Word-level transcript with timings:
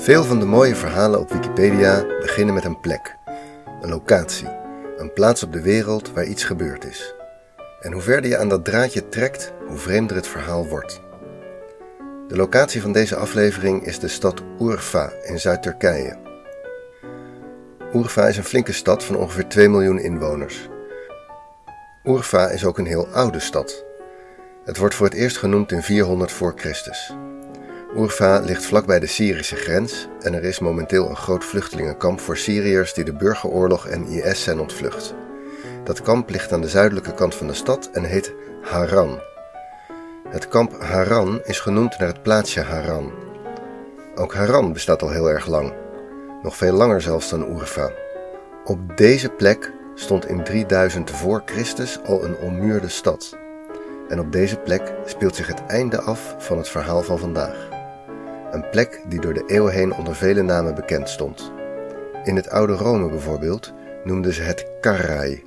Veel 0.00 0.24
van 0.24 0.38
de 0.38 0.44
mooie 0.44 0.74
verhalen 0.74 1.20
op 1.20 1.30
Wikipedia 1.30 2.04
beginnen 2.20 2.54
met 2.54 2.64
een 2.64 2.80
plek, 2.80 3.16
een 3.80 3.88
locatie, 3.88 4.48
een 4.96 5.12
plaats 5.12 5.42
op 5.42 5.52
de 5.52 5.62
wereld 5.62 6.12
waar 6.12 6.24
iets 6.24 6.44
gebeurd 6.44 6.84
is. 6.84 7.14
En 7.80 7.92
hoe 7.92 8.02
verder 8.02 8.30
je 8.30 8.38
aan 8.38 8.48
dat 8.48 8.64
draadje 8.64 9.08
trekt, 9.08 9.52
hoe 9.66 9.76
vreemder 9.76 10.16
het 10.16 10.26
verhaal 10.26 10.66
wordt. 10.66 11.00
De 12.28 12.36
locatie 12.36 12.82
van 12.82 12.92
deze 12.92 13.16
aflevering 13.16 13.86
is 13.86 13.98
de 13.98 14.08
stad 14.08 14.42
Urfa 14.60 15.12
in 15.22 15.40
Zuid-Turkije. 15.40 16.16
Urfa 17.94 18.28
is 18.28 18.36
een 18.36 18.44
flinke 18.44 18.72
stad 18.72 19.04
van 19.04 19.16
ongeveer 19.16 19.48
2 19.48 19.68
miljoen 19.68 19.98
inwoners. 19.98 20.68
Urfa 22.04 22.48
is 22.48 22.64
ook 22.64 22.78
een 22.78 22.86
heel 22.86 23.08
oude 23.08 23.40
stad. 23.40 23.84
Het 24.64 24.76
wordt 24.76 24.94
voor 24.94 25.06
het 25.06 25.14
eerst 25.14 25.36
genoemd 25.36 25.72
in 25.72 25.82
400 25.82 26.32
voor 26.32 26.52
Christus. 26.56 27.12
Urfa 27.96 28.40
ligt 28.40 28.64
vlakbij 28.64 29.00
de 29.00 29.06
Syrische 29.06 29.56
grens 29.56 30.08
en 30.20 30.34
er 30.34 30.44
is 30.44 30.58
momenteel 30.58 31.08
een 31.08 31.16
groot 31.16 31.44
vluchtelingenkamp 31.44 32.20
voor 32.20 32.36
Syriërs 32.36 32.94
die 32.94 33.04
de 33.04 33.12
burgeroorlog 33.12 33.86
en 33.86 34.06
IS 34.06 34.42
zijn 34.42 34.60
ontvlucht. 34.60 35.14
Dat 35.84 36.02
kamp 36.02 36.30
ligt 36.30 36.52
aan 36.52 36.60
de 36.60 36.68
zuidelijke 36.68 37.14
kant 37.14 37.34
van 37.34 37.46
de 37.46 37.54
stad 37.54 37.90
en 37.92 38.04
heet 38.04 38.34
Haran. 38.62 39.20
Het 40.28 40.48
kamp 40.48 40.80
Haran 40.80 41.40
is 41.44 41.60
genoemd 41.60 41.98
naar 41.98 42.08
het 42.08 42.22
plaatsje 42.22 42.60
Haran. 42.60 43.12
Ook 44.14 44.34
Haran 44.34 44.72
bestaat 44.72 45.02
al 45.02 45.10
heel 45.10 45.30
erg 45.30 45.46
lang, 45.46 45.72
nog 46.42 46.56
veel 46.56 46.72
langer 46.72 47.00
zelfs 47.00 47.30
dan 47.30 47.56
Urfa. 47.56 47.90
Op 48.64 48.96
deze 48.96 49.28
plek 49.28 49.72
stond 49.94 50.26
in 50.26 50.44
3000 50.44 51.10
voor 51.10 51.42
Christus 51.44 51.98
al 52.04 52.24
een 52.24 52.36
ommuurde 52.36 52.88
stad. 52.88 53.36
En 54.08 54.20
op 54.20 54.32
deze 54.32 54.56
plek 54.56 54.92
speelt 55.04 55.36
zich 55.36 55.46
het 55.46 55.66
einde 55.66 56.00
af 56.00 56.34
van 56.38 56.58
het 56.58 56.68
verhaal 56.68 57.02
van 57.02 57.18
vandaag. 57.18 57.77
Een 58.50 58.70
plek 58.70 59.00
die 59.08 59.20
door 59.20 59.34
de 59.34 59.44
eeuwen 59.46 59.72
heen 59.72 59.94
onder 59.94 60.14
vele 60.14 60.42
namen 60.42 60.74
bekend 60.74 61.08
stond. 61.08 61.52
In 62.24 62.36
het 62.36 62.50
oude 62.50 62.72
Rome 62.72 63.08
bijvoorbeeld 63.08 63.72
noemden 64.04 64.32
ze 64.32 64.42
het 64.42 64.66
Carrai, 64.80 65.44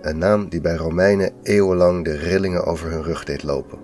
een 0.00 0.18
naam 0.18 0.48
die 0.48 0.60
bij 0.60 0.76
Romeinen 0.76 1.32
eeuwenlang 1.42 2.04
de 2.04 2.16
rillingen 2.16 2.64
over 2.64 2.90
hun 2.90 3.02
rug 3.02 3.24
deed 3.24 3.42
lopen. 3.42 3.78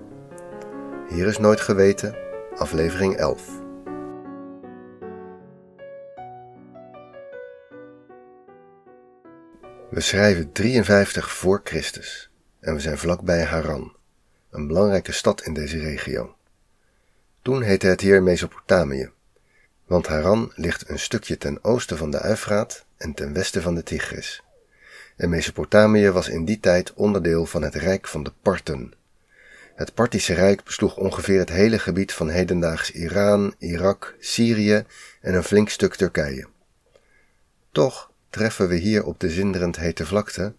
Hier 1.08 1.26
is 1.26 1.38
nooit 1.38 1.60
geweten, 1.60 2.16
aflevering 2.56 3.16
11. 3.16 3.62
We 9.90 10.00
schrijven 10.00 10.52
53 10.52 11.32
voor 11.32 11.60
Christus 11.64 12.30
en 12.60 12.74
we 12.74 12.80
zijn 12.80 12.98
vlakbij 12.98 13.44
Haran, 13.44 13.96
een 14.50 14.66
belangrijke 14.66 15.12
stad 15.12 15.42
in 15.42 15.54
deze 15.54 15.78
regio. 15.78 16.33
Toen 17.44 17.62
heette 17.62 17.86
het 17.86 18.00
hier 18.00 18.22
Mesopotamië, 18.22 19.10
want 19.86 20.06
Haran 20.06 20.52
ligt 20.54 20.88
een 20.88 20.98
stukje 20.98 21.38
ten 21.38 21.64
oosten 21.64 21.96
van 21.96 22.10
de 22.10 22.20
Uifraat 22.20 22.84
en 22.96 23.14
ten 23.14 23.32
westen 23.32 23.62
van 23.62 23.74
de 23.74 23.82
Tigris. 23.82 24.42
En 25.16 25.28
Mesopotamië 25.28 26.10
was 26.10 26.28
in 26.28 26.44
die 26.44 26.60
tijd 26.60 26.94
onderdeel 26.94 27.46
van 27.46 27.62
het 27.62 27.74
rijk 27.74 28.08
van 28.08 28.22
de 28.22 28.32
Parten. 28.42 28.92
Het 29.74 29.94
Partische 29.94 30.34
Rijk 30.34 30.64
besloeg 30.64 30.96
ongeveer 30.96 31.38
het 31.38 31.48
hele 31.48 31.78
gebied 31.78 32.12
van 32.12 32.28
hedendaags 32.28 32.90
Iran, 32.90 33.54
Irak, 33.58 34.14
Syrië 34.18 34.84
en 35.20 35.34
een 35.34 35.44
flink 35.44 35.68
stuk 35.68 35.94
Turkije. 35.94 36.46
Toch 37.72 38.10
treffen 38.30 38.68
we 38.68 38.74
hier 38.74 39.04
op 39.04 39.20
de 39.20 39.30
zinderend 39.30 39.76
hete 39.76 40.06
vlakte 40.06 40.54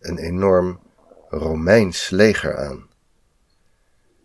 een 0.00 0.18
enorm 0.18 0.80
Romeins 1.28 2.10
leger 2.10 2.56
aan. 2.56 2.87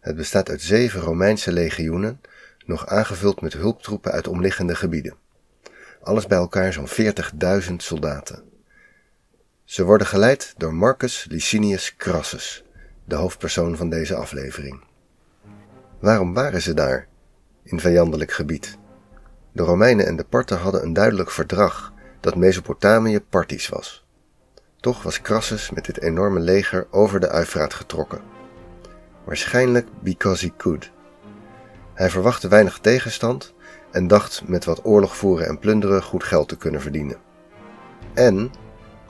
Het 0.04 0.16
bestaat 0.16 0.50
uit 0.50 0.62
zeven 0.62 1.02
Romeinse 1.02 1.52
legioenen, 1.52 2.22
nog 2.66 2.88
aangevuld 2.88 3.42
met 3.42 3.54
hulptroepen 3.54 4.12
uit 4.12 4.28
omliggende 4.28 4.76
gebieden. 4.76 5.16
Alles 6.02 6.28
bij 6.28 6.38
elkaar 6.38 6.74
zo'n 6.74 6.88
40.000 7.70 7.76
soldaten. 7.78 8.44
Ze 9.64 9.84
worden 9.84 10.08
geleid 10.08 10.54
door 10.58 10.74
Marcus 10.74 11.26
Licinius 11.30 11.96
Crassus, 11.96 12.64
de 13.06 13.16
hoofdpersoon 13.16 13.78
van 13.78 13.90
deze 13.90 14.16
aflevering. 14.16 14.84
Waarom 16.00 16.34
waren 16.34 16.62
ze 16.62 16.74
daar, 16.74 17.08
in 17.64 17.80
vijandelijk 17.80 18.32
gebied? 18.32 18.78
De 19.52 19.64
Romeinen 19.64 20.06
en 20.06 20.16
de 20.16 20.24
Parten 20.24 20.58
hadden 20.58 20.84
een 20.84 20.94
duidelijk 20.94 21.32
verdrag 21.32 21.94
dat 22.20 22.36
Mesopotamië 22.36 23.20
Partisch 23.20 23.70
was. 23.70 24.06
Toch 24.80 25.04
was 25.04 25.22
Crassus 25.22 25.70
met 25.70 25.86
dit 25.86 26.02
enorme 26.02 26.40
leger 26.40 26.88
over 26.92 27.20
de 27.20 27.30
Uifraat 27.30 27.74
getrokken 27.74 28.33
waarschijnlijk 29.24 29.88
because 30.00 30.46
he 30.46 30.52
could. 30.58 30.92
Hij 31.94 32.10
verwachtte 32.10 32.48
weinig 32.48 32.80
tegenstand 32.80 33.54
en 33.92 34.08
dacht 34.08 34.42
met 34.46 34.66
wat 34.66 34.86
oorlog 34.86 35.18
voeren 35.18 35.48
en 35.48 35.60
plunderen 35.60 36.04
goed 36.04 36.24
geld 36.24 36.48
te 36.48 36.58
kunnen 36.58 36.82
verdienen. 36.82 37.18
En 38.14 38.52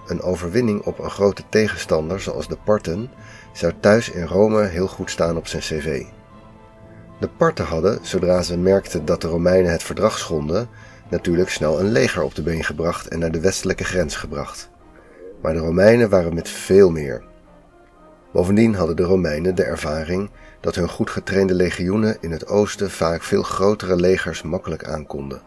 een 0.07 0.21
overwinning 0.21 0.81
op 0.81 0.99
een 0.99 1.09
grote 1.09 1.43
tegenstander 1.49 2.21
zoals 2.21 2.47
de 2.47 2.57
Parten 2.63 3.11
zou 3.53 3.73
thuis 3.79 4.09
in 4.09 4.25
Rome 4.25 4.63
heel 4.63 4.87
goed 4.87 5.09
staan 5.09 5.37
op 5.37 5.47
zijn 5.47 5.61
cv. 5.61 6.03
De 7.19 7.29
Parten 7.37 7.65
hadden, 7.65 7.99
zodra 8.01 8.41
ze 8.41 8.57
merkten 8.57 9.05
dat 9.05 9.21
de 9.21 9.27
Romeinen 9.27 9.71
het 9.71 9.83
verdrag 9.83 10.17
schonden, 10.17 10.69
natuurlijk 11.09 11.49
snel 11.49 11.79
een 11.79 11.91
leger 11.91 12.23
op 12.23 12.35
de 12.35 12.41
been 12.41 12.63
gebracht 12.63 13.07
en 13.07 13.19
naar 13.19 13.31
de 13.31 13.39
westelijke 13.39 13.83
grens 13.83 14.15
gebracht. 14.15 14.69
Maar 15.41 15.53
de 15.53 15.59
Romeinen 15.59 16.09
waren 16.09 16.33
met 16.33 16.49
veel 16.49 16.89
meer. 16.89 17.23
Bovendien 18.33 18.75
hadden 18.75 18.95
de 18.95 19.03
Romeinen 19.03 19.55
de 19.55 19.63
ervaring 19.63 20.29
dat 20.59 20.75
hun 20.75 20.89
goed 20.89 21.09
getrainde 21.09 21.53
legioenen 21.53 22.17
in 22.19 22.31
het 22.31 22.47
oosten 22.47 22.91
vaak 22.91 23.23
veel 23.23 23.43
grotere 23.43 23.95
legers 23.95 24.41
makkelijk 24.41 24.83
aankonden. 24.83 25.41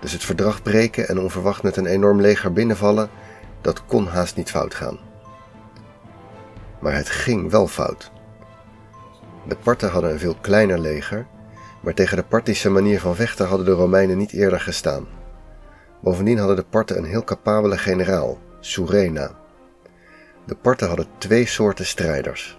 Dus 0.00 0.12
het 0.12 0.24
verdrag 0.24 0.62
breken 0.62 1.08
en 1.08 1.18
onverwacht 1.18 1.62
met 1.62 1.76
een 1.76 1.86
enorm 1.86 2.20
leger 2.20 2.52
binnenvallen, 2.52 3.10
dat 3.60 3.86
kon 3.86 4.06
haast 4.06 4.36
niet 4.36 4.50
fout 4.50 4.74
gaan. 4.74 4.98
Maar 6.80 6.94
het 6.94 7.08
ging 7.08 7.50
wel 7.50 7.66
fout. 7.66 8.10
De 9.48 9.56
Parten 9.62 9.90
hadden 9.90 10.10
een 10.10 10.18
veel 10.18 10.36
kleiner 10.40 10.78
leger, 10.78 11.26
maar 11.80 11.94
tegen 11.94 12.16
de 12.16 12.24
Partische 12.24 12.70
manier 12.70 13.00
van 13.00 13.14
vechten 13.14 13.46
hadden 13.46 13.66
de 13.66 13.72
Romeinen 13.72 14.18
niet 14.18 14.32
eerder 14.32 14.60
gestaan. 14.60 15.06
Bovendien 16.00 16.38
hadden 16.38 16.56
de 16.56 16.64
Parten 16.70 16.98
een 16.98 17.04
heel 17.04 17.24
capabele 17.24 17.78
generaal, 17.78 18.38
Surena, 18.60 19.40
de 20.46 20.54
parten 20.54 20.88
hadden 20.88 21.06
twee 21.18 21.46
soorten 21.46 21.86
strijders. 21.86 22.58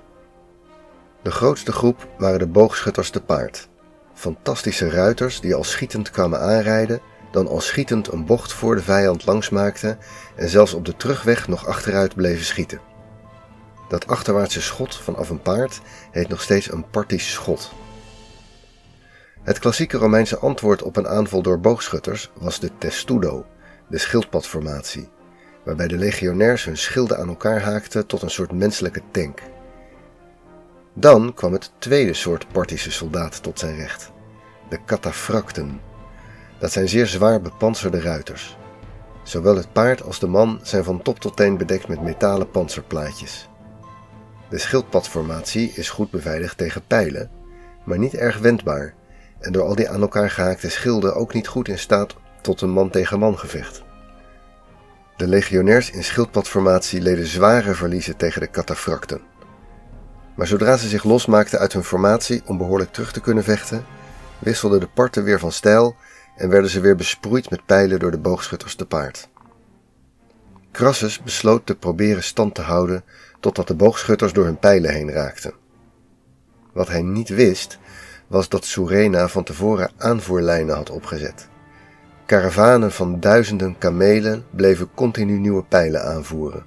De 1.22 1.32
grootste 1.32 1.72
groep 1.72 2.08
waren 2.18 2.40
de 2.40 2.48
boogschutters 2.48 3.10
te 3.10 3.22
paard. 3.22 3.70
Fantastische 4.14 4.90
ruiters 4.90 5.40
die 5.40 5.56
al 5.56 5.64
schietend 5.64 6.10
kwamen 6.10 6.40
aanrijden, 6.40 7.02
dan 7.32 7.48
al 7.48 7.62
schietend 7.62 8.12
een 8.12 8.26
bocht 8.26 8.54
voor 8.54 8.76
de 8.76 8.82
vijand 8.82 9.26
langs 9.26 9.50
maakten 9.50 9.98
en 10.36 10.50
zelfs 10.50 10.74
op 10.74 10.86
de 10.86 10.96
terugweg 10.96 11.48
nog 11.48 11.68
achteruit 11.68 12.16
bleven 12.16 12.46
schieten. 12.46 12.80
Dat 13.90 14.08
achterwaartse 14.08 14.62
schot 14.62 14.96
vanaf 14.96 15.30
een 15.30 15.42
paard 15.42 15.82
heet 16.12 16.28
nog 16.28 16.42
steeds 16.42 16.72
een 16.72 16.90
partisch 16.90 17.32
schot. 17.32 17.72
Het 19.44 19.60
klassieke 19.60 19.98
Romeinse 19.98 20.38
antwoord 20.38 20.82
op 20.82 20.96
een 20.96 21.08
aanval 21.08 21.42
door 21.42 21.60
boogschutters 21.60 22.32
was 22.40 22.60
de 22.60 22.70
testudo, 22.78 23.46
de 23.88 23.98
schildpadformatie, 23.98 25.10
waarbij 25.66 25.88
de 25.88 25.98
legionairs 25.98 26.66
hun 26.66 26.78
schilden 26.78 27.18
aan 27.18 27.28
elkaar 27.28 27.62
haakten 27.62 28.06
tot 28.06 28.22
een 28.22 28.30
soort 28.30 28.52
menselijke 28.52 29.02
tank. 29.12 29.42
Dan 30.94 31.34
kwam 31.34 31.54
het 31.54 31.72
tweede 31.78 32.14
soort 32.14 32.48
Partische 32.52 32.92
soldaat 32.92 33.44
tot 33.44 33.60
zijn 33.60 33.76
recht, 33.76 34.12
de 34.70 34.80
cataphracten. 34.86 35.82
Dat 36.60 36.72
zijn 36.72 36.90
zeer 36.90 37.08
zwaar 37.08 37.42
bepanserde 37.42 38.02
ruiters. 38.02 38.58
Zowel 39.24 39.56
het 39.56 39.74
paard 39.74 40.04
als 40.04 40.20
de 40.20 40.28
man 40.28 40.60
zijn 40.64 40.84
van 40.84 41.02
top 41.02 41.20
tot 41.20 41.36
teen 41.36 41.58
bedekt 41.58 41.88
met 41.88 42.02
metalen 42.02 42.50
panzerplaatjes. 42.50 43.50
De 44.50 44.58
schildpadformatie 44.58 45.72
is 45.76 45.90
goed 45.90 46.12
beveiligd 46.12 46.58
tegen 46.58 46.88
pijlen, 46.88 47.32
maar 47.86 47.98
niet 47.98 48.14
erg 48.14 48.38
wendbaar 48.40 48.94
en 49.40 49.52
door 49.52 49.64
al 49.64 49.76
die 49.76 49.90
aan 49.90 50.02
elkaar 50.02 50.30
gehaakte 50.30 50.70
schilden 50.70 51.16
ook 51.16 51.34
niet 51.34 51.48
goed 51.48 51.68
in 51.68 51.80
staat 51.80 52.16
tot 52.42 52.62
een 52.62 52.70
man-tegen-man 52.70 53.38
gevecht. 53.38 53.84
De 55.16 55.28
legionairs 55.28 55.92
in 55.92 56.04
schildpadformatie 56.04 57.02
leden 57.02 57.26
zware 57.26 57.74
verliezen 57.74 58.18
tegen 58.18 58.42
de 58.42 58.50
cataphracten. 58.50 59.22
Maar 60.36 60.48
zodra 60.48 60.78
ze 60.78 60.88
zich 60.88 61.04
losmaakten 61.04 61.60
uit 61.60 61.74
hun 61.74 61.84
formatie 61.84 62.42
om 62.46 62.58
behoorlijk 62.58 62.92
terug 62.92 63.12
te 63.12 63.22
kunnen 63.22 63.44
vechten, 63.44 63.86
wisselden 64.40 64.80
de 64.80 64.88
parten 64.94 65.24
weer 65.24 65.40
van 65.40 65.52
stijl 65.52 65.96
en 66.36 66.50
werden 66.50 66.70
ze 66.70 66.80
weer 66.80 66.96
besproeid 66.96 67.50
met 67.50 67.66
pijlen 67.66 68.00
door 68.00 68.12
de 68.12 68.20
boogschutters 68.20 68.76
te 68.76 68.86
paard. 68.86 69.30
Crassus 70.72 71.22
besloot 71.22 71.66
te 71.66 71.76
proberen 71.76 72.24
stand 72.24 72.56
te 72.56 72.62
houden 72.62 73.04
totdat 73.40 73.68
de 73.68 73.76
boogschutters 73.76 74.34
door 74.34 74.46
hun 74.46 74.60
pijlen 74.60 74.94
heen 74.94 75.12
raakten. 75.12 75.54
Wat 76.74 76.88
hij 76.88 77.02
niet 77.02 77.30
wist, 77.30 77.80
was 78.28 78.50
dat 78.50 78.66
Surena 78.66 79.28
van 79.28 79.44
tevoren 79.44 79.92
aanvoerlijnen 79.98 80.76
had 80.76 80.90
opgezet. 80.90 81.48
Karavanen 82.34 82.92
van 82.92 83.20
duizenden 83.20 83.78
kamelen 83.78 84.46
bleven 84.50 84.90
continu 84.94 85.40
nieuwe 85.40 85.64
pijlen 85.64 86.04
aanvoeren. 86.04 86.66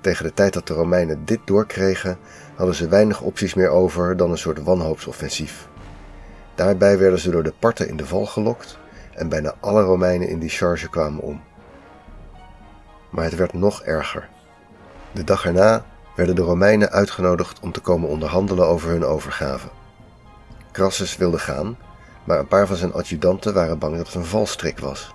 Tegen 0.00 0.24
de 0.24 0.34
tijd 0.34 0.52
dat 0.52 0.66
de 0.66 0.74
Romeinen 0.74 1.24
dit 1.24 1.38
doorkregen, 1.44 2.18
hadden 2.54 2.74
ze 2.74 2.88
weinig 2.88 3.20
opties 3.20 3.54
meer 3.54 3.68
over 3.68 4.16
dan 4.16 4.30
een 4.30 4.38
soort 4.38 4.62
wanhoopsoffensief. 4.62 5.68
Daarbij 6.54 6.98
werden 6.98 7.18
ze 7.18 7.30
door 7.30 7.42
de 7.42 7.52
parten 7.58 7.88
in 7.88 7.96
de 7.96 8.06
val 8.06 8.26
gelokt 8.26 8.78
en 9.14 9.28
bijna 9.28 9.54
alle 9.60 9.82
Romeinen 9.82 10.28
in 10.28 10.38
die 10.38 10.48
charge 10.48 10.88
kwamen 10.88 11.22
om. 11.22 11.42
Maar 13.10 13.24
het 13.24 13.36
werd 13.36 13.52
nog 13.52 13.82
erger. 13.82 14.28
De 15.12 15.24
dag 15.24 15.46
erna 15.46 15.84
werden 16.16 16.34
de 16.34 16.42
Romeinen 16.42 16.90
uitgenodigd 16.90 17.60
om 17.60 17.72
te 17.72 17.80
komen 17.80 18.08
onderhandelen 18.08 18.66
over 18.66 18.90
hun 18.90 19.04
overgave. 19.04 19.68
Crassus 20.72 21.16
wilde 21.16 21.38
gaan, 21.38 21.76
maar 22.24 22.38
een 22.38 22.48
paar 22.48 22.66
van 22.66 22.76
zijn 22.76 22.92
adjudanten 22.92 23.54
waren 23.54 23.78
bang 23.78 23.96
dat 23.96 24.06
het 24.06 24.14
een 24.14 24.24
valstrik 24.24 24.78
was. 24.78 25.14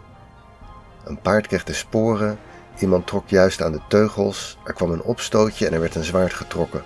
Een 1.04 1.22
paard 1.22 1.48
kreeg 1.48 1.64
de 1.64 1.74
sporen, 1.74 2.40
iemand 2.80 3.08
trok 3.08 3.30
juist 3.30 3.62
aan 3.62 3.72
de 3.72 3.82
teugels, 3.88 4.58
er 4.64 4.74
kwam 4.74 4.92
een 4.92 5.02
opstootje 5.02 5.68
en 5.68 5.74
er 5.74 5.80
werd 5.80 5.96
een 5.96 6.04
zwaard 6.04 6.34
getrokken. 6.34 6.84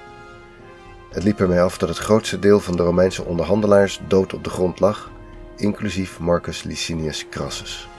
Het 1.11 1.23
liep 1.23 1.39
ermee 1.39 1.61
af 1.61 1.77
dat 1.77 1.89
het 1.89 1.97
grootste 1.97 2.39
deel 2.39 2.59
van 2.59 2.75
de 2.75 2.83
Romeinse 2.83 3.23
onderhandelaars 3.23 4.01
dood 4.07 4.33
op 4.33 4.43
de 4.43 4.49
grond 4.49 4.79
lag, 4.79 5.11
inclusief 5.55 6.19
Marcus 6.19 6.63
Licinius 6.63 7.29
Crassus. 7.29 7.89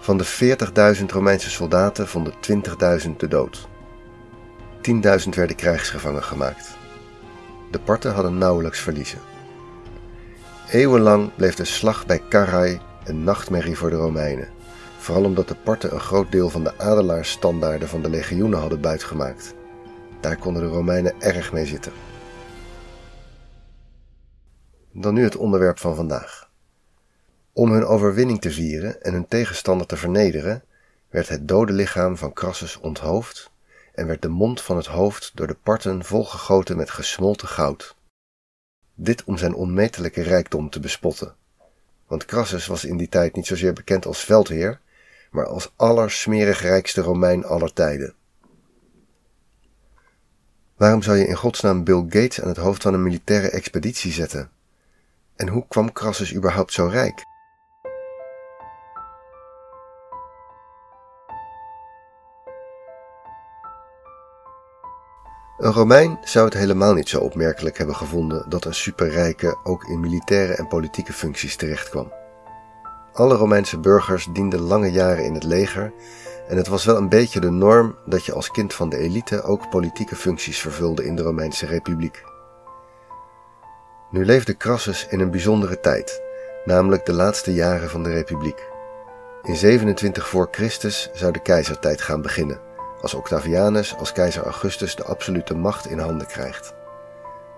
Van 0.00 0.16
de 0.16 0.56
40.000 0.98 1.04
Romeinse 1.06 1.50
soldaten 1.50 2.08
vonden 2.08 2.32
20.000 3.04 3.16
de 3.16 3.28
dood. 3.28 3.68
10.000 5.22 5.28
werden 5.28 5.56
krijgsgevangen 5.56 6.24
gemaakt. 6.24 6.70
De 7.70 7.78
parten 7.78 8.12
hadden 8.12 8.38
nauwelijks 8.38 8.80
verliezen. 8.80 9.29
Eeuwenlang 10.70 11.34
bleef 11.34 11.54
de 11.54 11.64
slag 11.64 12.06
bij 12.06 12.22
Carrhae 12.28 12.80
een 13.04 13.24
nachtmerrie 13.24 13.76
voor 13.76 13.90
de 13.90 13.96
Romeinen, 13.96 14.48
vooral 14.98 15.24
omdat 15.24 15.48
de 15.48 15.54
parten 15.54 15.94
een 15.94 16.00
groot 16.00 16.32
deel 16.32 16.50
van 16.50 16.64
de 16.64 16.78
adelaarsstandaarden 16.78 17.88
van 17.88 18.02
de 18.02 18.10
legioenen 18.10 18.58
hadden 18.58 18.80
buitgemaakt. 18.80 19.54
Daar 20.20 20.36
konden 20.36 20.62
de 20.62 20.68
Romeinen 20.68 21.20
erg 21.20 21.52
mee 21.52 21.66
zitten. 21.66 21.92
Dan 24.92 25.14
nu 25.14 25.22
het 25.24 25.36
onderwerp 25.36 25.78
van 25.78 25.94
vandaag. 25.96 26.50
Om 27.52 27.72
hun 27.72 27.84
overwinning 27.84 28.40
te 28.40 28.50
vieren 28.50 29.02
en 29.02 29.12
hun 29.12 29.28
tegenstander 29.28 29.86
te 29.86 29.96
vernederen, 29.96 30.62
werd 31.08 31.28
het 31.28 31.48
dode 31.48 31.72
lichaam 31.72 32.16
van 32.16 32.32
Crassus 32.32 32.80
onthoofd 32.80 33.50
en 33.94 34.06
werd 34.06 34.22
de 34.22 34.28
mond 34.28 34.62
van 34.62 34.76
het 34.76 34.86
hoofd 34.86 35.30
door 35.34 35.46
de 35.46 35.56
parten 35.62 36.04
volgegoten 36.04 36.76
met 36.76 36.90
gesmolten 36.90 37.48
goud. 37.48 37.98
Dit 39.02 39.24
om 39.24 39.38
zijn 39.38 39.54
onmetelijke 39.54 40.22
rijkdom 40.22 40.70
te 40.70 40.80
bespotten. 40.80 41.34
Want 42.06 42.24
Crassus 42.24 42.66
was 42.66 42.84
in 42.84 42.96
die 42.96 43.08
tijd 43.08 43.34
niet 43.34 43.46
zozeer 43.46 43.72
bekend 43.72 44.06
als 44.06 44.24
veldheer, 44.24 44.80
maar 45.30 45.46
als 45.46 45.72
allersmerig 45.76 46.60
rijkste 46.60 47.00
Romein 47.00 47.44
aller 47.44 47.72
tijden. 47.72 48.14
Waarom 50.76 51.02
zou 51.02 51.16
je 51.16 51.26
in 51.26 51.36
godsnaam 51.36 51.84
Bill 51.84 52.02
Gates 52.08 52.40
aan 52.40 52.48
het 52.48 52.56
hoofd 52.56 52.82
van 52.82 52.94
een 52.94 53.02
militaire 53.02 53.50
expeditie 53.50 54.12
zetten? 54.12 54.50
En 55.36 55.48
hoe 55.48 55.66
kwam 55.68 55.92
Crassus 55.92 56.34
überhaupt 56.34 56.72
zo 56.72 56.86
rijk? 56.86 57.24
Een 65.60 65.72
Romein 65.72 66.18
zou 66.24 66.44
het 66.44 66.54
helemaal 66.54 66.94
niet 66.94 67.08
zo 67.08 67.20
opmerkelijk 67.20 67.78
hebben 67.78 67.96
gevonden 67.96 68.44
dat 68.48 68.64
een 68.64 68.74
superrijke 68.74 69.58
ook 69.62 69.84
in 69.84 70.00
militaire 70.00 70.54
en 70.54 70.68
politieke 70.68 71.12
functies 71.12 71.56
terechtkwam. 71.56 72.12
Alle 73.12 73.34
Romeinse 73.34 73.78
burgers 73.78 74.28
dienden 74.32 74.60
lange 74.60 74.90
jaren 74.90 75.24
in 75.24 75.34
het 75.34 75.42
leger 75.42 75.92
en 76.48 76.56
het 76.56 76.66
was 76.66 76.84
wel 76.84 76.96
een 76.96 77.08
beetje 77.08 77.40
de 77.40 77.50
norm 77.50 77.96
dat 78.06 78.24
je 78.24 78.32
als 78.32 78.50
kind 78.50 78.74
van 78.74 78.88
de 78.88 78.96
elite 78.96 79.42
ook 79.42 79.70
politieke 79.70 80.16
functies 80.16 80.60
vervulde 80.60 81.04
in 81.04 81.16
de 81.16 81.22
Romeinse 81.22 81.66
Republiek. 81.66 82.22
Nu 84.10 84.24
leefde 84.24 84.56
Crassus 84.56 85.06
in 85.10 85.20
een 85.20 85.30
bijzondere 85.30 85.80
tijd, 85.80 86.22
namelijk 86.64 87.06
de 87.06 87.12
laatste 87.12 87.54
jaren 87.54 87.90
van 87.90 88.02
de 88.02 88.10
Republiek. 88.10 88.68
In 89.42 89.56
27 89.56 90.28
voor 90.28 90.48
Christus 90.50 91.10
zou 91.12 91.32
de 91.32 91.42
keizertijd 91.42 92.00
gaan 92.00 92.22
beginnen 92.22 92.69
als 93.00 93.14
Octavianus 93.14 93.96
als 93.96 94.12
keizer 94.12 94.42
Augustus 94.42 94.96
de 94.96 95.04
absolute 95.04 95.54
macht 95.54 95.86
in 95.86 95.98
handen 95.98 96.26
krijgt. 96.26 96.74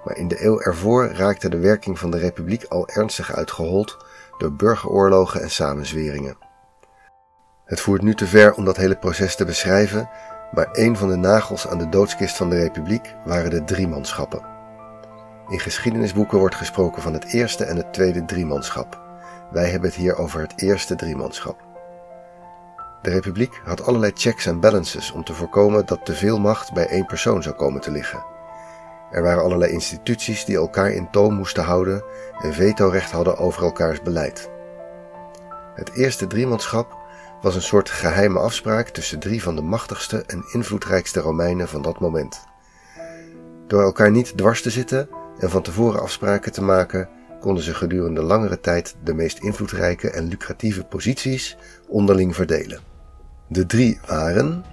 Maar 0.05 0.17
in 0.17 0.29
de 0.29 0.45
eeuw 0.45 0.61
ervoor 0.61 1.13
raakte 1.13 1.49
de 1.49 1.59
werking 1.59 1.99
van 1.99 2.11
de 2.11 2.19
republiek 2.19 2.65
al 2.65 2.89
ernstig 2.89 3.33
uitgehold 3.33 3.97
door 4.39 4.53
burgeroorlogen 4.53 5.43
en 5.43 5.51
samenzweringen. 5.51 6.37
Het 7.65 7.81
voert 7.81 8.03
nu 8.03 8.15
te 8.15 8.27
ver 8.27 8.55
om 8.55 8.65
dat 8.65 8.77
hele 8.77 8.97
proces 8.97 9.37
te 9.37 9.45
beschrijven, 9.45 10.09
maar 10.53 10.69
een 10.73 10.97
van 10.97 11.09
de 11.09 11.17
nagels 11.17 11.69
aan 11.69 11.79
de 11.79 11.89
doodskist 11.89 12.37
van 12.37 12.51
de 12.51 12.57
republiek 12.57 13.15
waren 13.25 13.51
de 13.51 13.65
driemanschappen. 13.65 14.51
In 15.49 15.61
geschiedenisboeken 15.61 16.39
wordt 16.39 16.55
gesproken 16.55 17.03
van 17.03 17.13
het 17.13 17.25
eerste 17.25 17.65
en 17.65 17.77
het 17.77 17.93
tweede 17.93 18.25
driemanschap. 18.25 19.01
Wij 19.51 19.71
hebben 19.71 19.89
het 19.89 19.99
hier 19.99 20.17
over 20.17 20.41
het 20.41 20.53
eerste 20.57 20.95
driemanschap. 20.95 21.72
De 23.03 23.11
republiek 23.11 23.61
had 23.65 23.87
allerlei 23.87 24.13
checks 24.15 24.47
en 24.47 24.61
balances 24.61 25.11
om 25.11 25.25
te 25.25 25.35
voorkomen 25.35 25.87
dat 25.87 26.05
te 26.05 26.15
veel 26.15 26.39
macht 26.39 26.73
bij 26.73 26.87
één 26.87 27.07
persoon 27.07 27.43
zou 27.43 27.55
komen 27.55 27.81
te 27.81 27.91
liggen. 27.91 28.25
Er 29.11 29.23
waren 29.23 29.43
allerlei 29.43 29.73
instituties 29.73 30.45
die 30.45 30.57
elkaar 30.57 30.91
in 30.91 31.11
toom 31.11 31.35
moesten 31.35 31.65
houden 31.65 32.05
en 32.43 32.55
vetorecht 32.55 33.11
hadden 33.11 33.37
over 33.37 33.63
elkaars 33.63 34.03
beleid. 34.03 34.51
Het 35.75 35.93
eerste 35.93 36.27
driemanschap 36.27 36.97
was 37.41 37.55
een 37.55 37.63
soort 37.63 37.91
geheime 37.91 38.39
afspraak 38.39 38.89
tussen 38.89 39.19
drie 39.19 39.43
van 39.43 39.57
de 39.57 39.63
machtigste 39.63 40.25
en 40.27 40.45
invloedrijkste 40.53 41.21
Romeinen 41.21 41.69
van 41.69 41.83
dat 41.83 42.01
moment. 42.01 42.45
Door 43.67 43.83
elkaar 43.83 44.11
niet 44.11 44.37
dwars 44.37 44.63
te 44.63 44.71
zitten 44.71 45.09
en 45.39 45.51
van 45.51 45.63
tevoren 45.63 46.01
afspraken 46.01 46.53
te 46.53 46.63
maken, 46.63 47.09
konden 47.41 47.63
ze 47.65 47.75
gedurende 47.75 48.23
langere 48.23 48.61
tijd 48.61 48.97
de 49.05 49.15
meest 49.15 49.39
invloedrijke 49.39 50.11
en 50.11 50.29
lucratieve 50.29 50.85
posities 50.85 51.57
onderling 51.89 52.35
verdelen. 52.35 52.92
De 53.53 53.67
drie 53.67 54.01
waren 54.07 54.65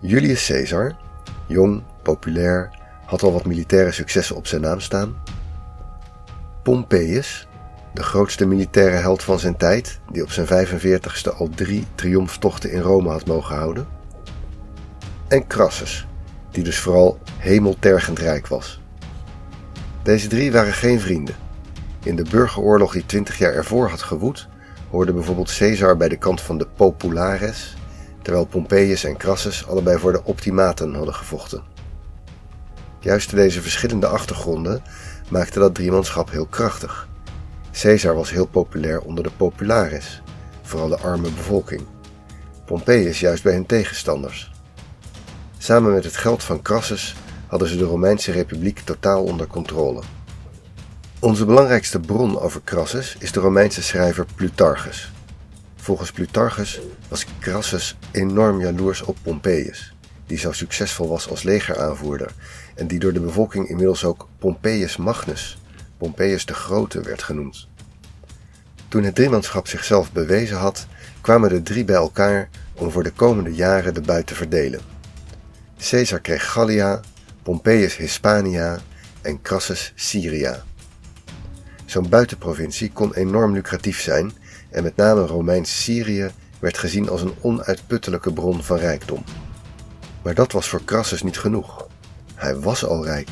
Julius 0.00 0.46
Caesar, 0.46 0.96
jong, 1.46 1.82
populair, 2.02 2.70
had 3.06 3.22
al 3.22 3.32
wat 3.32 3.44
militaire 3.44 3.92
successen 3.92 4.36
op 4.36 4.46
zijn 4.46 4.60
naam 4.60 4.80
staan. 4.80 5.22
Pompeius, 6.62 7.48
de 7.94 8.02
grootste 8.02 8.46
militaire 8.46 8.96
held 8.96 9.22
van 9.22 9.38
zijn 9.38 9.56
tijd, 9.56 10.00
die 10.12 10.22
op 10.22 10.30
zijn 10.30 10.46
45ste 10.46 11.36
al 11.36 11.48
drie 11.54 11.86
triomftochten 11.94 12.70
in 12.70 12.80
Rome 12.80 13.10
had 13.10 13.26
mogen 13.26 13.56
houden. 13.56 13.86
En 15.28 15.46
Crassus, 15.46 16.06
die 16.50 16.64
dus 16.64 16.78
vooral 16.78 17.18
hemeltergend 17.38 18.18
rijk 18.18 18.46
was. 18.46 18.80
Deze 20.02 20.28
drie 20.28 20.52
waren 20.52 20.72
geen 20.72 21.00
vrienden. 21.00 21.34
In 22.02 22.16
de 22.16 22.24
burgeroorlog 22.30 22.92
die 22.92 23.06
twintig 23.06 23.38
jaar 23.38 23.54
ervoor 23.54 23.88
had 23.88 24.02
gewoed, 24.02 24.48
hoorde 24.90 25.12
bijvoorbeeld 25.12 25.56
Caesar 25.56 25.96
bij 25.96 26.08
de 26.08 26.18
kant 26.18 26.40
van 26.40 26.58
de 26.58 26.66
Populares 26.76 27.76
terwijl 28.22 28.44
Pompeius 28.44 29.04
en 29.04 29.16
Crassus 29.16 29.66
allebei 29.66 29.98
voor 29.98 30.12
de 30.12 30.24
optimaten 30.24 30.94
hadden 30.94 31.14
gevochten. 31.14 31.62
Juist 33.00 33.30
deze 33.30 33.62
verschillende 33.62 34.06
achtergronden 34.06 34.82
maakten 35.30 35.60
dat 35.60 35.74
driemanschap 35.74 36.30
heel 36.30 36.46
krachtig. 36.46 37.08
Caesar 37.72 38.14
was 38.14 38.30
heel 38.30 38.46
populair 38.46 39.00
onder 39.00 39.24
de 39.24 39.30
popularis, 39.36 40.22
vooral 40.62 40.88
de 40.88 40.98
arme 40.98 41.30
bevolking. 41.30 41.82
Pompeius 42.64 43.20
juist 43.20 43.42
bij 43.42 43.52
hun 43.52 43.66
tegenstanders. 43.66 44.50
Samen 45.58 45.92
met 45.92 46.04
het 46.04 46.16
geld 46.16 46.44
van 46.44 46.62
Crassus 46.62 47.14
hadden 47.46 47.68
ze 47.68 47.76
de 47.76 47.84
Romeinse 47.84 48.32
Republiek 48.32 48.78
totaal 48.78 49.22
onder 49.22 49.46
controle. 49.46 50.02
Onze 51.18 51.44
belangrijkste 51.44 52.00
bron 52.00 52.40
over 52.40 52.60
Crassus 52.64 53.16
is 53.18 53.32
de 53.32 53.40
Romeinse 53.40 53.82
schrijver 53.82 54.26
Plutarchus, 54.34 55.12
Volgens 55.82 56.12
Plutarchus 56.12 56.80
was 57.08 57.26
Crassus 57.40 57.96
enorm 58.10 58.60
jaloers 58.60 59.02
op 59.02 59.16
Pompeius, 59.22 59.94
die 60.26 60.38
zo 60.38 60.52
succesvol 60.52 61.08
was 61.08 61.28
als 61.28 61.42
legeraanvoerder 61.42 62.32
en 62.74 62.86
die 62.86 62.98
door 62.98 63.12
de 63.12 63.20
bevolking 63.20 63.68
inmiddels 63.68 64.04
ook 64.04 64.28
Pompeius 64.38 64.96
Magnus, 64.96 65.58
Pompeius 65.96 66.46
de 66.46 66.54
Grote, 66.54 67.00
werd 67.00 67.22
genoemd. 67.22 67.68
Toen 68.88 69.02
het 69.02 69.14
driemanschap 69.14 69.66
zichzelf 69.66 70.12
bewezen 70.12 70.56
had, 70.56 70.86
kwamen 71.20 71.48
de 71.48 71.62
drie 71.62 71.84
bij 71.84 71.96
elkaar 71.96 72.48
om 72.74 72.90
voor 72.90 73.02
de 73.02 73.12
komende 73.12 73.54
jaren 73.54 73.94
de 73.94 74.00
buit 74.00 74.26
te 74.26 74.34
verdelen. 74.34 74.80
Caesar 75.78 76.20
kreeg 76.20 76.52
Gallia, 76.52 77.00
Pompeius 77.42 77.96
Hispania 77.96 78.78
en 79.22 79.42
Crassus 79.42 79.92
Syria. 79.94 80.62
Zo'n 81.84 82.08
buitenprovincie 82.08 82.92
kon 82.92 83.14
enorm 83.14 83.52
lucratief 83.52 84.00
zijn 84.00 84.32
en 84.72 84.82
met 84.82 84.96
name 84.96 85.26
Romeins-Syrië 85.26 86.30
werd 86.58 86.78
gezien 86.78 87.08
als 87.08 87.22
een 87.22 87.34
onuitputtelijke 87.40 88.32
bron 88.32 88.62
van 88.62 88.76
rijkdom. 88.76 89.24
Maar 90.22 90.34
dat 90.34 90.52
was 90.52 90.68
voor 90.68 90.84
Crassus 90.84 91.22
niet 91.22 91.38
genoeg. 91.38 91.88
Hij 92.34 92.56
was 92.56 92.84
al 92.84 93.04
rijk. 93.04 93.28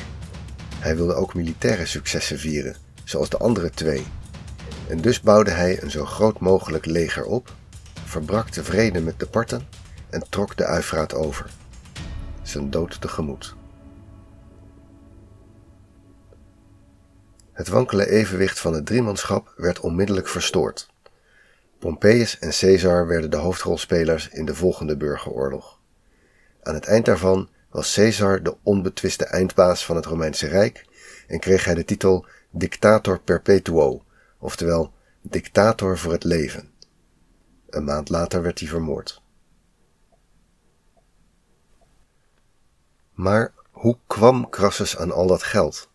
Hij 0.79 0.95
wilde 0.95 1.13
ook 1.13 1.33
militaire 1.33 1.85
successen 1.85 2.39
vieren, 2.39 2.75
zoals 3.03 3.29
de 3.29 3.37
andere 3.37 3.69
twee. 3.69 4.03
En 4.87 5.01
dus 5.01 5.21
bouwde 5.21 5.51
hij 5.51 5.83
een 5.83 5.91
zo 5.91 6.05
groot 6.05 6.39
mogelijk 6.39 6.85
leger 6.85 7.25
op, 7.25 7.53
verbrak 8.05 8.51
de 8.51 8.63
vrede 8.63 9.01
met 9.01 9.19
de 9.19 9.27
parten 9.27 9.67
en 10.09 10.23
trok 10.29 10.57
de 10.57 10.65
Uifraat 10.65 11.13
over. 11.13 11.49
Zijn 12.41 12.69
dood 12.69 13.01
tegemoet. 13.01 13.55
Het 17.51 17.67
wankele 17.67 18.09
evenwicht 18.09 18.59
van 18.59 18.73
het 18.73 18.85
driemanschap 18.85 19.53
werd 19.55 19.79
onmiddellijk 19.79 20.27
verstoord. 20.27 20.89
Pompeius 21.81 22.39
en 22.39 22.49
Caesar 22.49 23.07
werden 23.07 23.29
de 23.31 23.37
hoofdrolspelers 23.37 24.29
in 24.29 24.45
de 24.45 24.55
volgende 24.55 24.97
burgeroorlog. 24.97 25.79
Aan 26.63 26.73
het 26.73 26.85
eind 26.85 27.05
daarvan 27.05 27.49
was 27.69 27.93
Caesar 27.93 28.43
de 28.43 28.55
onbetwiste 28.63 29.25
eindbaas 29.25 29.85
van 29.85 29.95
het 29.95 30.05
Romeinse 30.05 30.47
Rijk 30.47 30.85
en 31.27 31.39
kreeg 31.39 31.65
hij 31.65 31.73
de 31.73 31.85
titel 31.85 32.25
Dictator 32.49 33.19
Perpetuo, 33.19 34.03
oftewel 34.39 34.93
dictator 35.21 35.97
voor 35.97 36.11
het 36.11 36.23
leven. 36.23 36.71
Een 37.69 37.83
maand 37.83 38.09
later 38.09 38.41
werd 38.41 38.59
hij 38.59 38.67
vermoord. 38.67 39.21
Maar 43.13 43.53
hoe 43.71 43.97
kwam 44.07 44.49
Crassus 44.49 44.97
aan 44.97 45.11
al 45.11 45.27
dat 45.27 45.43
geld? 45.43 45.89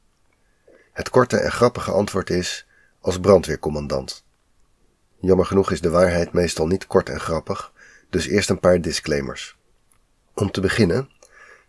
Het 0.93 1.11
korte 1.11 1.37
en 1.37 1.53
grappige 1.53 1.91
antwoord 1.91 2.31
is 2.31 2.67
als 3.01 3.21
brandweercommandant. 3.21 4.26
Jammer 5.21 5.47
genoeg 5.47 5.71
is 5.71 5.81
de 5.81 5.91
waarheid 5.91 6.33
meestal 6.33 6.67
niet 6.67 6.87
kort 6.87 7.09
en 7.09 7.21
grappig, 7.21 7.73
dus 8.11 8.27
eerst 8.27 8.51
een 8.51 8.61
paar 8.61 8.81
disclaimers. 8.81 9.57
Om 10.35 10.51
te 10.51 10.61
beginnen, 10.61 11.09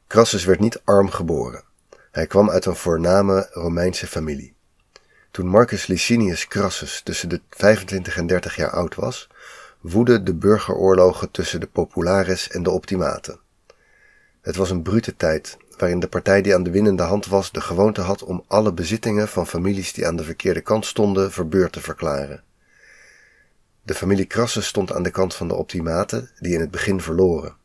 Crassus 0.08 0.46
werd 0.46 0.60
niet 0.60 0.82
arm 0.84 1.10
geboren. 1.10 1.64
Hij 2.12 2.28
kwam 2.28 2.50
uit 2.50 2.66
een 2.66 2.76
voorname 2.76 3.50
Romeinse 3.52 4.08
familie. 4.08 4.56
Toen 5.32 5.48
Marcus 5.48 5.88
Licinius 5.88 6.48
Crassus 6.48 7.02
tussen 7.02 7.30
de 7.30 7.42
25 7.50 8.18
en 8.18 8.28
30 8.28 8.56
jaar 8.56 8.72
oud 8.72 8.96
was, 8.96 9.30
woedden 9.82 10.26
de 10.26 10.34
burgeroorlogen 10.34 11.32
tussen 11.32 11.60
de 11.60 11.68
populares 11.68 12.50
en 12.50 12.64
de 12.64 12.70
optimaten. 12.70 13.40
Het 14.42 14.56
was 14.56 14.70
een 14.70 14.82
brute 14.82 15.16
tijd, 15.16 15.58
waarin 15.78 16.00
de 16.00 16.08
partij 16.08 16.42
die 16.42 16.54
aan 16.54 16.64
de 16.64 16.72
winnende 16.72 17.04
hand 17.04 17.26
was 17.26 17.52
de 17.52 17.62
gewoonte 17.62 18.02
had 18.02 18.24
om 18.24 18.44
alle 18.48 18.74
bezittingen 18.74 19.28
van 19.28 19.48
families 19.48 19.94
die 19.94 20.08
aan 20.08 20.16
de 20.16 20.24
verkeerde 20.24 20.62
kant 20.62 20.86
stonden 20.86 21.32
verbeurd 21.32 21.72
te 21.72 21.82
verklaren. 21.82 22.44
De 23.88 23.94
familie 23.94 24.28
Crassus 24.28 24.68
stond 24.68 24.94
aan 24.94 25.04
de 25.04 25.10
kant 25.10 25.36
van 25.36 25.48
de 25.48 25.54
optimaten, 25.54 26.30
die 26.40 26.54
in 26.54 26.60
het 26.60 26.72
begin 26.72 27.02
verloren. 27.02 27.56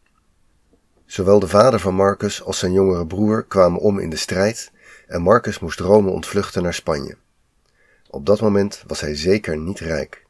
Zowel 1.06 1.38
de 1.38 1.48
vader 1.48 1.80
van 1.80 1.94
Marcus 1.94 2.42
als 2.42 2.58
zijn 2.58 2.72
jongere 2.72 3.06
broer 3.06 3.44
kwamen 3.44 3.80
om 3.80 3.98
in 3.98 4.10
de 4.10 4.16
strijd 4.16 4.72
en 5.06 5.22
Marcus 5.22 5.58
moest 5.58 5.80
Rome 5.80 6.10
ontvluchten 6.10 6.62
naar 6.62 6.74
Spanje. 6.74 7.16
Op 8.10 8.26
dat 8.26 8.40
moment 8.40 8.84
was 8.86 9.00
hij 9.00 9.16
zeker 9.16 9.58
niet 9.58 9.78
rijk. 9.78 10.24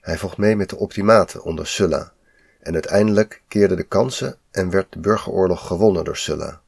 Hij 0.00 0.18
vocht 0.18 0.36
mee 0.36 0.56
met 0.56 0.70
de 0.70 0.76
optimaten 0.76 1.42
onder 1.42 1.66
Sulla 1.66 2.12
en 2.60 2.72
uiteindelijk 2.72 3.42
keerden 3.48 3.76
de 3.76 3.82
kansen 3.82 4.38
en 4.50 4.70
werd 4.70 4.92
de 4.92 4.98
burgeroorlog 4.98 5.66
gewonnen 5.66 6.04
door 6.04 6.16
Sulla. 6.16 6.60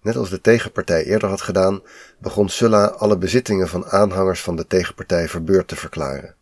Net 0.00 0.16
als 0.16 0.30
de 0.30 0.40
tegenpartij 0.40 1.04
eerder 1.04 1.28
had 1.28 1.40
gedaan, 1.40 1.82
begon 2.18 2.48
Sulla 2.48 2.86
alle 2.86 3.18
bezittingen 3.18 3.68
van 3.68 3.86
aanhangers 3.86 4.42
van 4.42 4.56
de 4.56 4.66
tegenpartij 4.66 5.28
verbeurd 5.28 5.68
te 5.68 5.76
verklaren. 5.76 6.38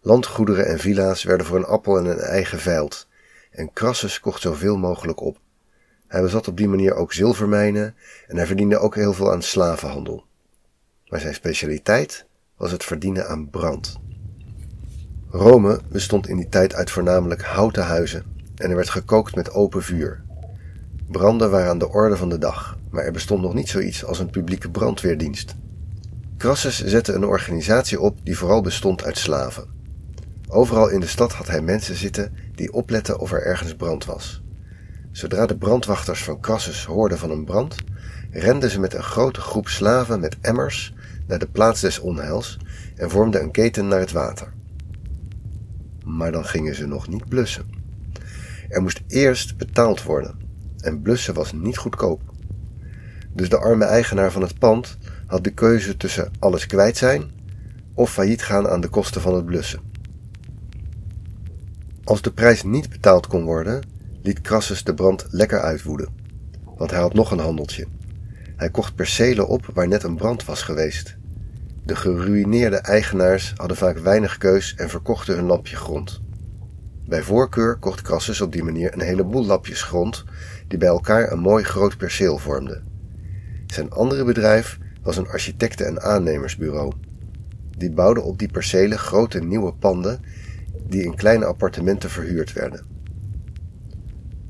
Landgoederen 0.00 0.66
en 0.66 0.78
villa's 0.78 1.22
werden 1.22 1.46
voor 1.46 1.56
een 1.56 1.64
appel 1.64 1.98
en 1.98 2.04
een 2.04 2.18
ei 2.18 2.44
geveild 2.44 3.06
en 3.50 3.72
Crassus 3.72 4.20
kocht 4.20 4.40
zoveel 4.40 4.76
mogelijk 4.76 5.20
op. 5.20 5.38
Hij 6.06 6.22
bezat 6.22 6.48
op 6.48 6.56
die 6.56 6.68
manier 6.68 6.94
ook 6.94 7.12
zilvermijnen 7.12 7.94
en 8.26 8.36
hij 8.36 8.46
verdiende 8.46 8.78
ook 8.78 8.94
heel 8.94 9.12
veel 9.12 9.32
aan 9.32 9.42
slavenhandel. 9.42 10.24
Maar 11.08 11.20
zijn 11.20 11.34
specialiteit 11.34 12.26
was 12.56 12.72
het 12.72 12.84
verdienen 12.84 13.28
aan 13.28 13.50
brand. 13.50 13.96
Rome 15.30 15.80
bestond 15.88 16.28
in 16.28 16.36
die 16.36 16.48
tijd 16.48 16.74
uit 16.74 16.90
voornamelijk 16.90 17.42
houten 17.42 17.84
huizen 17.84 18.24
en 18.56 18.70
er 18.70 18.76
werd 18.76 18.90
gekookt 18.90 19.34
met 19.34 19.50
open 19.50 19.82
vuur. 19.82 20.24
Branden 21.08 21.50
waren 21.50 21.70
aan 21.70 21.78
de 21.78 21.88
orde 21.88 22.16
van 22.16 22.28
de 22.28 22.38
dag, 22.38 22.78
maar 22.90 23.04
er 23.04 23.12
bestond 23.12 23.42
nog 23.42 23.54
niet 23.54 23.68
zoiets 23.68 24.04
als 24.04 24.18
een 24.18 24.30
publieke 24.30 24.70
brandweerdienst. 24.70 25.54
Crassus 26.36 26.84
zette 26.84 27.12
een 27.12 27.24
organisatie 27.24 28.00
op 28.00 28.18
die 28.22 28.38
vooral 28.38 28.60
bestond 28.60 29.04
uit 29.04 29.18
slaven. 29.18 29.77
Overal 30.50 30.88
in 30.88 31.00
de 31.00 31.06
stad 31.06 31.32
had 31.32 31.46
hij 31.46 31.60
mensen 31.60 31.94
zitten 31.94 32.32
die 32.54 32.72
opletten 32.72 33.18
of 33.18 33.32
er 33.32 33.42
ergens 33.42 33.74
brand 33.74 34.04
was. 34.04 34.42
Zodra 35.10 35.46
de 35.46 35.56
brandwachters 35.56 36.24
van 36.24 36.40
Crassus 36.40 36.84
hoorden 36.84 37.18
van 37.18 37.30
een 37.30 37.44
brand, 37.44 37.76
renden 38.30 38.70
ze 38.70 38.80
met 38.80 38.94
een 38.94 39.02
grote 39.02 39.40
groep 39.40 39.68
slaven 39.68 40.20
met 40.20 40.36
emmers 40.40 40.94
naar 41.26 41.38
de 41.38 41.48
plaats 41.48 41.80
des 41.80 41.98
onheils 41.98 42.58
en 42.96 43.10
vormden 43.10 43.42
een 43.42 43.50
keten 43.50 43.88
naar 43.88 44.00
het 44.00 44.12
water. 44.12 44.52
Maar 46.04 46.32
dan 46.32 46.44
gingen 46.44 46.74
ze 46.74 46.86
nog 46.86 47.08
niet 47.08 47.28
blussen. 47.28 47.66
Er 48.68 48.82
moest 48.82 49.00
eerst 49.06 49.56
betaald 49.56 50.02
worden 50.02 50.38
en 50.80 51.02
blussen 51.02 51.34
was 51.34 51.52
niet 51.52 51.78
goedkoop. 51.78 52.20
Dus 53.32 53.48
de 53.48 53.58
arme 53.58 53.84
eigenaar 53.84 54.32
van 54.32 54.42
het 54.42 54.58
pand 54.58 54.98
had 55.26 55.44
de 55.44 55.54
keuze 55.54 55.96
tussen 55.96 56.32
alles 56.38 56.66
kwijt 56.66 56.96
zijn 56.96 57.30
of 57.94 58.12
failliet 58.12 58.42
gaan 58.42 58.68
aan 58.68 58.80
de 58.80 58.88
kosten 58.88 59.20
van 59.20 59.34
het 59.34 59.44
blussen. 59.44 59.87
Als 62.08 62.22
de 62.22 62.32
prijs 62.32 62.62
niet 62.62 62.88
betaald 62.88 63.26
kon 63.26 63.44
worden, 63.44 63.82
liet 64.22 64.40
Crassus 64.40 64.84
de 64.84 64.94
brand 64.94 65.26
lekker 65.30 65.60
uitwoeden, 65.60 66.08
want 66.76 66.90
hij 66.90 67.00
had 67.00 67.14
nog 67.14 67.30
een 67.30 67.38
handeltje. 67.38 67.86
Hij 68.56 68.70
kocht 68.70 68.94
percelen 68.94 69.48
op 69.48 69.70
waar 69.74 69.88
net 69.88 70.02
een 70.02 70.16
brand 70.16 70.44
was 70.44 70.62
geweest. 70.62 71.16
De 71.84 71.96
geruïneerde 71.96 72.76
eigenaars 72.76 73.52
hadden 73.56 73.76
vaak 73.76 73.98
weinig 73.98 74.38
keus 74.38 74.74
en 74.74 74.88
verkochten 74.88 75.34
hun 75.34 75.44
lapje 75.44 75.76
grond. 75.76 76.20
Bij 77.06 77.22
voorkeur 77.22 77.76
kocht 77.76 78.02
Crassus 78.02 78.40
op 78.40 78.52
die 78.52 78.64
manier 78.64 78.92
een 78.92 79.00
heleboel 79.00 79.44
lapjes 79.44 79.82
grond 79.82 80.24
die 80.68 80.78
bij 80.78 80.88
elkaar 80.88 81.32
een 81.32 81.40
mooi 81.40 81.64
groot 81.64 81.96
perceel 81.96 82.38
vormden. 82.38 82.84
Zijn 83.66 83.90
andere 83.90 84.24
bedrijf 84.24 84.78
was 85.02 85.16
een 85.16 85.28
architecten- 85.28 85.86
en 85.86 86.02
aannemersbureau. 86.02 86.92
Die 87.76 87.90
bouwde 87.90 88.20
op 88.20 88.38
die 88.38 88.50
percelen 88.50 88.98
grote 88.98 89.40
nieuwe 89.40 89.72
panden 89.72 90.20
die 90.88 91.04
in 91.04 91.14
kleine 91.14 91.44
appartementen 91.44 92.10
verhuurd 92.10 92.52
werden. 92.52 92.86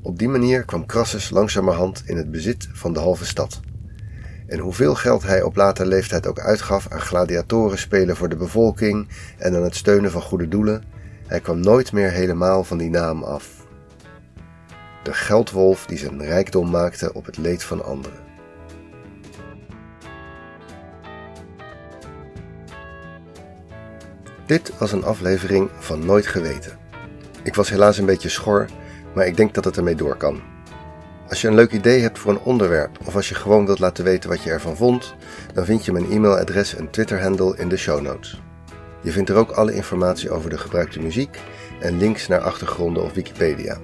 Op 0.01 0.19
die 0.19 0.29
manier 0.29 0.65
kwam 0.65 0.85
Crassus 0.85 1.29
langzamerhand 1.29 2.03
in 2.05 2.17
het 2.17 2.31
bezit 2.31 2.67
van 2.71 2.93
de 2.93 2.99
halve 2.99 3.25
stad. 3.25 3.59
En 4.47 4.59
hoeveel 4.59 4.95
geld 4.95 5.23
hij 5.23 5.41
op 5.41 5.55
latere 5.55 5.87
leeftijd 5.87 6.27
ook 6.27 6.39
uitgaf 6.39 6.87
aan 6.87 7.01
gladiatorenspelen 7.01 8.15
voor 8.15 8.29
de 8.29 8.35
bevolking 8.35 9.07
en 9.37 9.55
aan 9.55 9.63
het 9.63 9.75
steunen 9.75 10.11
van 10.11 10.21
goede 10.21 10.47
doelen, 10.47 10.83
hij 11.27 11.39
kwam 11.39 11.59
nooit 11.59 11.91
meer 11.91 12.11
helemaal 12.11 12.63
van 12.63 12.77
die 12.77 12.89
naam 12.89 13.23
af. 13.23 13.67
De 15.03 15.13
geldwolf 15.13 15.85
die 15.85 15.97
zijn 15.97 16.23
rijkdom 16.23 16.69
maakte 16.69 17.13
op 17.13 17.25
het 17.25 17.37
leed 17.37 17.63
van 17.63 17.85
anderen. 17.85 18.28
Dit 24.49 24.71
was 24.77 24.91
een 24.91 25.03
aflevering 25.03 25.69
van 25.79 26.05
Nooit 26.05 26.27
Geweten. 26.27 26.77
Ik 27.43 27.55
was 27.55 27.69
helaas 27.69 27.97
een 27.97 28.05
beetje 28.05 28.29
schor, 28.29 28.65
maar 29.15 29.27
ik 29.27 29.37
denk 29.37 29.53
dat 29.53 29.65
het 29.65 29.77
ermee 29.77 29.95
door 29.95 30.17
kan. 30.17 30.41
Als 31.27 31.41
je 31.41 31.47
een 31.47 31.55
leuk 31.55 31.71
idee 31.71 32.01
hebt 32.01 32.19
voor 32.19 32.31
een 32.31 32.39
onderwerp 32.39 32.97
of 33.05 33.15
als 33.15 33.29
je 33.29 33.35
gewoon 33.35 33.65
wilt 33.65 33.79
laten 33.79 34.03
weten 34.03 34.29
wat 34.29 34.43
je 34.43 34.49
ervan 34.49 34.75
vond, 34.75 35.15
dan 35.53 35.65
vind 35.65 35.85
je 35.85 35.91
mijn 35.91 36.11
e-mailadres 36.11 36.75
en 36.75 36.89
Twitter-handle 36.89 37.57
in 37.57 37.69
de 37.69 37.77
show 37.77 38.01
notes. 38.01 38.41
Je 39.01 39.11
vindt 39.11 39.29
er 39.29 39.35
ook 39.35 39.51
alle 39.51 39.73
informatie 39.73 40.29
over 40.29 40.49
de 40.49 40.57
gebruikte 40.57 40.99
muziek 40.99 41.39
en 41.79 41.97
links 41.97 42.27
naar 42.27 42.41
achtergronden 42.41 43.03
of 43.03 43.13
Wikipedia. 43.13 43.77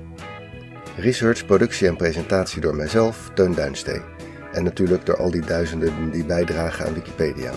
Research, 0.97 1.45
productie 1.45 1.87
en 1.87 1.95
presentatie 1.95 2.61
door 2.61 2.75
mijzelf, 2.75 3.31
Teun 3.33 3.53
Duinsteen. 3.53 4.03
En 4.51 4.63
natuurlijk 4.63 5.05
door 5.05 5.17
al 5.17 5.31
die 5.31 5.45
duizenden 5.45 6.11
die 6.11 6.25
bijdragen 6.25 6.85
aan 6.85 6.93
Wikipedia. 6.93 7.51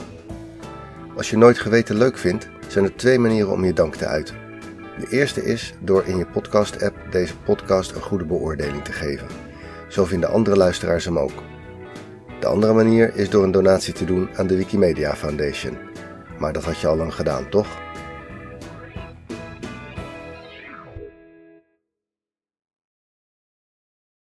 Als 1.18 1.30
je 1.30 1.36
nooit 1.36 1.58
geweten 1.58 1.96
leuk 1.96 2.18
vindt, 2.18 2.48
zijn 2.68 2.84
er 2.84 2.96
twee 2.96 3.18
manieren 3.18 3.52
om 3.52 3.64
je 3.64 3.72
dank 3.72 3.94
te 3.94 4.06
uiten. 4.06 4.36
De 4.98 5.06
eerste 5.10 5.44
is 5.44 5.74
door 5.80 6.04
in 6.04 6.16
je 6.16 6.26
podcast-app 6.26 6.96
deze 7.10 7.36
podcast 7.36 7.90
een 7.90 8.02
goede 8.02 8.24
beoordeling 8.24 8.84
te 8.84 8.92
geven. 8.92 9.26
Zo 9.88 10.04
vinden 10.04 10.30
andere 10.30 10.56
luisteraars 10.56 11.04
hem 11.04 11.18
ook. 11.18 11.42
De 12.40 12.46
andere 12.46 12.72
manier 12.72 13.14
is 13.14 13.30
door 13.30 13.44
een 13.44 13.50
donatie 13.50 13.92
te 13.92 14.04
doen 14.04 14.28
aan 14.34 14.46
de 14.46 14.56
Wikimedia 14.56 15.14
Foundation. 15.14 15.78
Maar 16.38 16.52
dat 16.52 16.64
had 16.64 16.80
je 16.80 16.86
al 16.86 16.96
lang 16.96 17.14
gedaan, 17.14 17.48
toch? 17.48 17.66